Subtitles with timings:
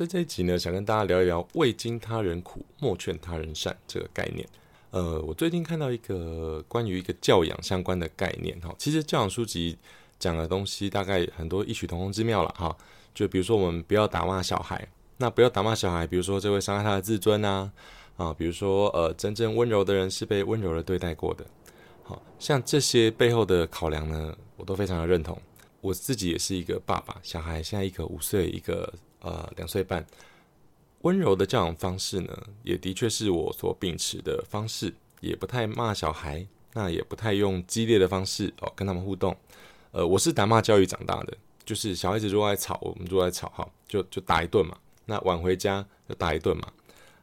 [0.00, 4.48] 在这一集呢，想跟大家聊一聊“未经他人苦，莫劝他人善”这个概念。
[4.92, 9.76] 呃，我最近看到一个关于一个教养相关的概念哈，其实教养书籍
[10.18, 12.74] 讲的东西大概很多异曲同工之妙了哈。
[13.14, 17.70] 就比如说，我们不要打骂小孩，那不要打骂小孩，比如说这会伤害他的自尊啊
[18.16, 21.44] 啊，比如说呃，真正温柔的人是被温柔的对待过的。
[22.04, 25.38] 好像这些背后的考量呢，我都非常的认同。
[25.82, 30.04] 我自己也是一个爸爸，小孩现在一个五岁，一个呃两岁半。
[31.02, 39.34] 温柔的教养方式呢，也的确是我所秉持的方式，也不太骂小孩，那也不太用激烈的方式哦跟他们互动。
[39.92, 44.76] 呃，我是打骂教育长大的，就是小孩子如果爱吵，我们就爱吵哈，就就打一顿嘛。
[45.06, 46.68] 那晚回家就打一顿嘛。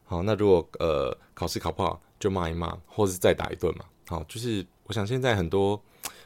[0.04, 3.84] 好，那如果呃考试考不好，就骂一骂，或是再打一顿嘛。
[4.08, 5.80] 好，就是我想现在很多。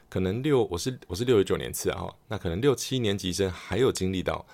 [0.09, 4.45] 可能六，我是我是六十九年次啊，那可能六七年级生还有经历到，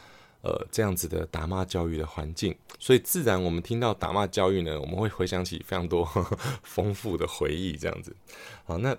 [0.43, 6.05] 呃，这样子的打骂教育的环境，所以自然我们听到打骂教育呢，我们会回想起非常多
[6.63, 8.15] 丰富的回忆，这样子。
[8.65, 8.97] 好，那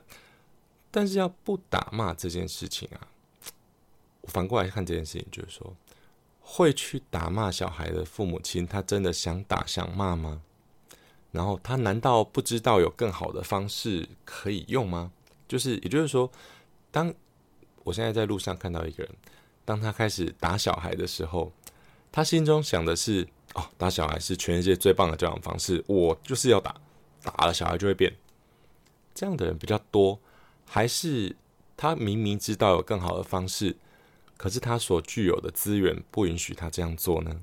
[0.92, 3.08] 但是要不打骂这件事情啊，
[4.24, 5.76] 反过来看这件事情，就是说，
[6.42, 10.42] 会去打骂小孩的父母亲，他真的想打想骂吗？
[11.32, 15.12] 然后他难道不知道有更好的方式可以用吗？
[15.48, 16.30] 就是，也就是说，
[16.92, 17.14] 当
[17.84, 19.16] 我现在在路上看到一个人，
[19.70, 21.52] 当他开始打小孩的时候，
[22.12, 26.76] 他心中想的是：哦，打小孩是全世界最棒的教养方式，我就是要打，
[27.22, 28.12] 打了小孩就会变。
[29.14, 30.20] 这样的人比较多，
[30.66, 31.36] 还是
[31.78, 33.78] 他明明知道有更好的方式，
[34.38, 37.40] 可是他所具有的资源不允许他这样做呢？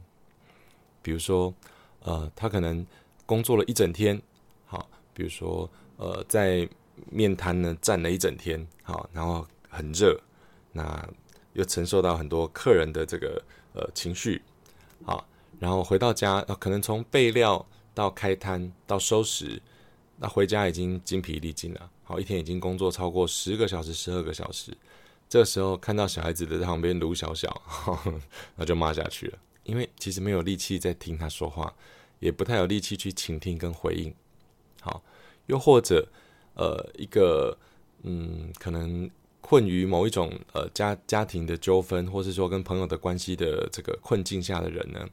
[1.02, 1.54] 比如说，
[2.00, 2.84] 呃，他可能
[3.24, 4.20] 工作了一整天，
[4.66, 6.68] 好，比如说，呃，在
[7.08, 10.20] 面摊呢站了一整天，好，然后很热，
[10.72, 11.08] 那
[11.56, 13.42] 又承受到很多客人的这个
[13.74, 14.40] 呃情绪，
[15.04, 15.26] 好，
[15.58, 19.60] 然后回到家，可能从备料到开摊到收拾，
[20.18, 24.76] 那回家已经精疲力尽了，好，一天已经工作超过十个小时、十二个小时，
[25.28, 27.62] 这个时候看到小孩子的在旁边撸小小，
[28.54, 31.74] 那就骂下去了，因为其实没有力气在听他说话，
[32.20, 34.14] 也不太有力气去倾听跟回应，
[34.80, 35.02] 好，
[35.46, 36.06] 又或者。
[36.58, 37.54] 呃，一个
[38.04, 39.10] 嗯，可能
[39.48, 45.08] 困于某一种呃家家庭的纠纷，或是说跟朋友的关系的这个困境下的人呢，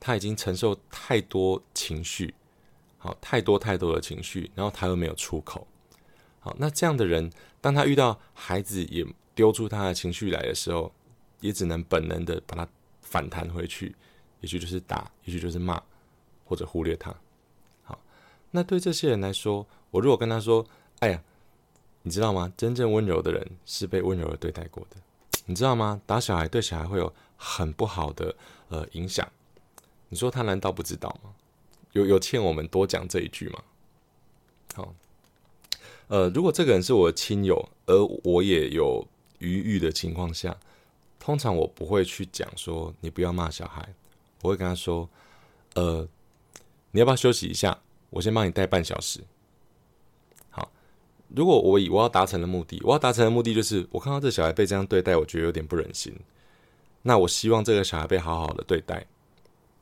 [0.00, 2.32] 他已经承受太多情绪，
[2.96, 5.66] 好，太多太多的情绪，然后他又没有出口，
[6.40, 7.30] 好，那这样的人，
[7.60, 10.90] 当他遇到孩子也丢出他的情绪来的时候，
[11.40, 12.66] 也只能本能的把他
[13.02, 13.94] 反弹回去，
[14.40, 15.78] 也许就是打，也许就是骂，
[16.46, 17.14] 或者忽略他。
[17.82, 18.00] 好，
[18.50, 19.66] 那对这些人来说。
[19.90, 20.66] 我如果跟他说
[21.00, 21.22] ：“哎呀，
[22.08, 22.50] 你知道吗？
[22.56, 24.96] 真正温柔的人是被温柔的对待过的，
[25.44, 26.00] 你知道吗？
[26.06, 28.34] 打小孩对小孩会有很不好的
[28.70, 29.30] 呃影响。
[30.08, 31.34] 你说他难道不知道吗？
[31.92, 33.62] 有有欠我们多讲这一句吗？
[34.74, 34.94] 好，
[36.06, 39.06] 呃，如果这个人是我的亲友，而我也有
[39.40, 40.56] 余裕的情况下，
[41.20, 43.86] 通常我不会去讲说你不要骂小孩，
[44.40, 45.06] 我会跟他说：
[45.74, 46.08] 呃，
[46.90, 47.78] 你要不要休息一下？
[48.08, 49.20] 我先帮你带半小时。”
[51.34, 56.14] 如果我以我要达成的目的，我要达成的目的就是我看到这小孩被这样对待，我觉得有点不忍心。
[57.02, 59.06] 那我希望这个小孩被好好的对待。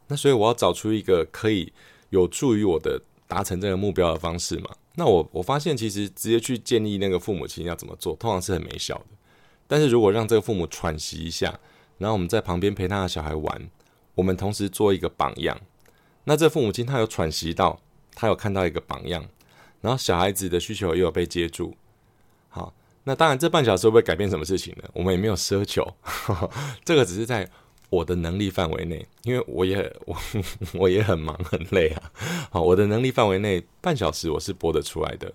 [0.08, 1.72] 那所以我要找出一个可以
[2.10, 4.70] 有助于我的达成这个目标的方式嘛？
[4.96, 9.06] 那我我发现其实直接去建议那个父母亲要怎么做，通常是很没效的。
[9.66, 11.58] 但是如果让这个父母喘息一下，
[11.98, 13.68] 然后我们在旁边陪他的小孩玩，
[14.14, 15.60] 我们同时做一个榜样，
[16.24, 17.80] 那这父母亲他有喘息到，
[18.14, 19.26] 他有看到一个榜样。
[19.86, 21.72] 然后小孩子的需求又有被接住，
[22.48, 22.74] 好，
[23.04, 24.82] 那当然这半小时会不会改变什么事情呢？
[24.94, 25.86] 我们也没有奢求，
[26.84, 27.48] 这个只是在
[27.88, 30.16] 我的能力范围内，因为我也我
[30.74, 32.10] 我也很忙很累啊，
[32.50, 35.32] 好，我的能力范围内半小时我是播得出来的，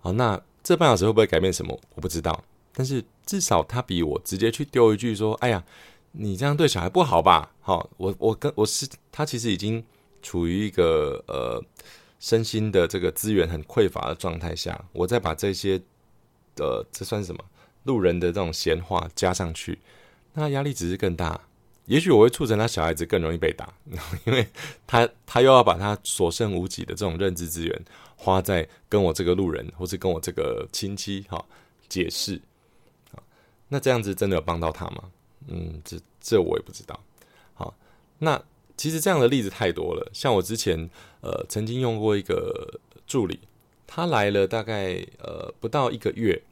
[0.00, 1.78] 好，那这半小时会不会改变什么？
[1.94, 2.42] 我不知道，
[2.74, 5.62] 但是至少他比我直接去丢一句说，哎呀，
[6.10, 7.52] 你这样对小孩不好吧？
[7.60, 9.84] 好，我我跟我是他其实已经
[10.20, 11.62] 处于一个呃。
[12.26, 15.80] 身心的这个资源很匮乏的状态下，我再把这些，
[16.56, 17.40] 呃，这算什么
[17.84, 19.78] 路人的这种闲话加上去，
[20.32, 21.40] 那压力只是更大。
[21.84, 23.72] 也许我会促成他小孩子更容易被打，
[24.26, 24.44] 因为
[24.88, 27.84] 他他又要把他所剩无几的这种认知资源
[28.16, 31.44] 花在跟我这个路人或是跟我这个亲戚哈
[31.88, 32.42] 解释，
[33.68, 35.04] 那这样子真的有帮到他吗？
[35.46, 36.98] 嗯，这这我也不知道。
[37.54, 37.72] 好，
[38.18, 38.42] 那。
[38.76, 40.88] 其实这样的例子太多了，像我之前
[41.22, 43.40] 呃曾经用过一个助理，
[43.86, 46.42] 他来了大概呃不到一个月，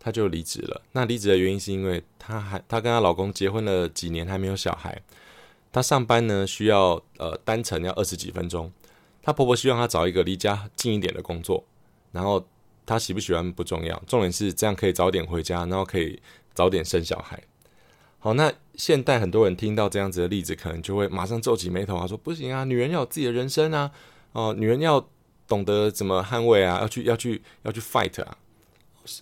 [0.00, 0.82] 他就离职了。
[0.92, 5.02] 那离职的原因是因为他还他跟她老公结婚了几年还没有小孩，
[5.70, 8.72] 她上班呢需要呃单程要二十几分钟，
[9.22, 11.62] 她婆婆希望她找一个离家近一点的工作，
[12.12, 12.42] 然后
[12.86, 16.20] 她喜不喜欢不重要，重点是这样可以早点回家，然后可以
[16.54, 17.42] 早点生小孩。
[18.18, 23.90] 好，那现代很多人听到这样子的例子，可能就会马上皱起眉头啊，说不行啊，女人要有自己的人生啊，
[24.32, 25.08] 哦，女人要
[25.46, 28.36] 懂得怎么捍卫啊，要去要去要去 fight 啊。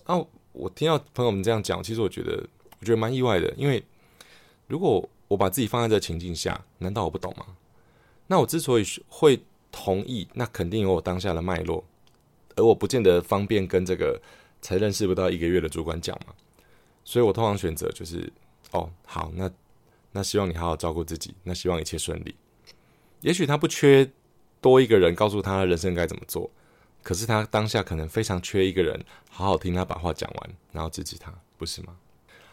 [0.05, 2.43] 哦，我听到朋友们这样讲，其实我觉得
[2.79, 3.83] 我觉得蛮意外的，因为
[4.67, 7.45] 如果我把自己放在这情境下，难道我不懂吗？
[8.27, 9.39] 那我之所以会
[9.71, 11.83] 同意，那肯定有我当下的脉络，
[12.55, 14.19] 而我不见得方便跟这个
[14.61, 16.33] 才认识不到一个月的主管讲嘛，
[17.03, 18.31] 所以我通常选择就是，
[18.75, 19.49] 哦，好，那
[20.11, 22.35] 那希望你好好照顾自己，那希望一切顺利。
[23.21, 24.11] 也许他不缺
[24.59, 26.49] 多一个人告诉他人生该怎么做，
[27.01, 31.95] 可是他当下可能非常缺一个人好好听他把话讲完，然后支持他，不是吗？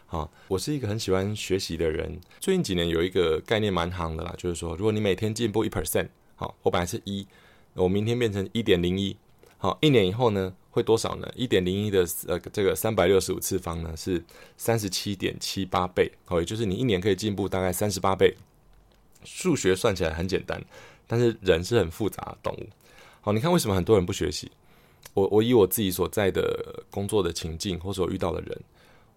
[0.07, 2.21] 好，我是一个很喜欢学习的人。
[2.39, 7.27] 最近几年有一个概念蛮行的啦，就是说，如果你每天进步一 percent，好，我本来是一，
[7.75, 9.17] 我明天变成一点零一，
[9.59, 11.31] 好，一年以后呢，会多少呢？
[11.37, 14.21] 一点零一的呃这个三百六十五次方呢是
[14.57, 18.35] 三十七点七八倍，好，也就是你一年可以进步大概三十八倍。
[19.25, 20.61] 数学算起来很简单，
[21.07, 22.67] 但是人是很复杂的动物。
[23.21, 24.51] 好，你看为什么很多人不学习？
[25.15, 28.61] 我我以我自己所在的工作的情境，或者我遇到的人。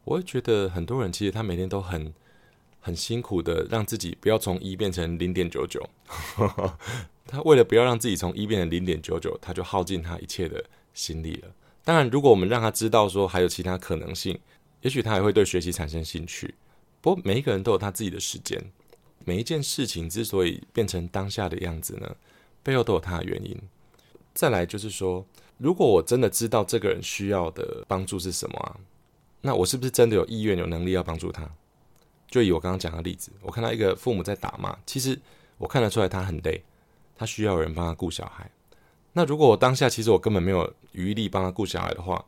[0.03, 2.13] 我会觉得很多人其实他每天都很
[2.79, 5.89] 很辛苦的让自己不要从一变成零点九九，
[7.25, 10.63] 他为了不要让自己从一变成零点九九，他就耗尽他一切的
[10.95, 11.53] 心理了。
[11.83, 14.39] 当然，如果我们让他知道说还有其他可能性，
[14.81, 16.55] 也许他也会对学习产生兴趣。
[16.99, 18.59] 不过每一个人都有他自己的时间，
[19.23, 22.15] 每一件事情之所以变成当下的样子呢，
[22.63, 23.55] 背后都有他的原因。
[24.33, 25.23] 再来就是说，
[25.59, 28.75] 如果我真的知道这个人需要的帮助是什么啊？
[29.41, 31.47] 那我是不是真的有意愿、有能力要帮助他？
[32.27, 35.17] 就以我刚刚讲的例子，我看到一个父母在打骂，其实
[35.59, 36.63] 我看得出来他很累，
[37.15, 38.49] 他需要有人帮他顾小孩。
[39.17, 42.23] 那如果我当下其实我根本没有余力帮他顾小孩的话，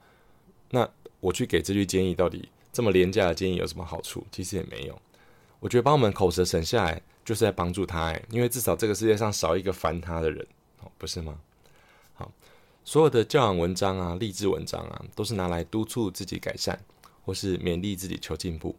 [0.71, 0.89] 那
[1.19, 4.25] 我去给这句建议，到底这么廉价的建议有什么好处？
[4.31, 4.99] 其实也没有。
[5.59, 10.47] 我觉得把我们口舌省下来，就是在帮助他，哎，因为至少这个世界上少一个烦他的人，
[10.81, 11.37] 哦，不是吗？
[12.15, 12.31] 好，
[12.83, 16.79] 所有的教养文章啊、励志文章啊，都是拿来督促自己改善。
[17.25, 18.73] 或是勉励自己求进步，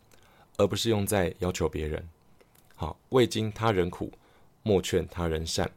[0.56, 2.02] 而不是用在要求别人。
[2.74, 4.10] 好，未经他人苦，
[4.62, 5.70] 莫劝他人善。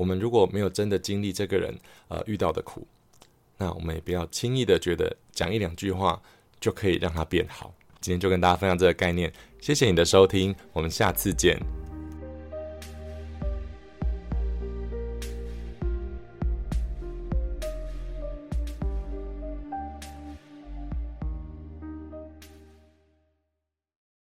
[0.00, 2.86] 我们如果没有真的经历这个人呃遇到的苦，
[3.58, 6.18] 那我们也不要轻易的觉得讲一两句话
[6.58, 7.74] 就可以让他变好。
[8.00, 9.30] 今天就跟大家分享这个概念，
[9.60, 11.79] 谢谢你的收听，我们下次见。